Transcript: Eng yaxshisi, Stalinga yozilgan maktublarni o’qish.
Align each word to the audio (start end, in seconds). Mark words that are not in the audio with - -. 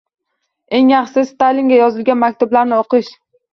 Eng 0.77 0.89
yaxshisi, 0.93 1.27
Stalinga 1.33 1.79
yozilgan 1.81 2.21
maktublarni 2.25 2.79
o’qish. 2.83 3.15